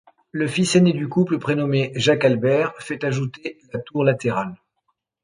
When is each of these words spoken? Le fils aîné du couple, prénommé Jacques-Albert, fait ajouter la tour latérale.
Le 0.31 0.47
fils 0.47 0.75
aîné 0.75 0.93
du 0.93 1.07
couple, 1.07 1.37
prénommé 1.37 1.91
Jacques-Albert, 1.95 2.73
fait 2.79 3.03
ajouter 3.03 3.59
la 3.71 3.77
tour 3.81 4.03
latérale. 4.03 4.55